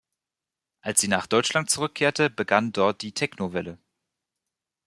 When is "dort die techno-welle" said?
2.71-3.77